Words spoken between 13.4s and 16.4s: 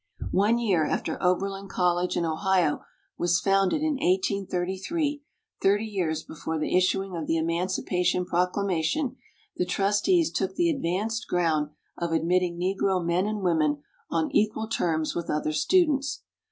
women on equal terms with other students.